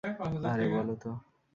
[0.51, 1.09] আরে বলো তো।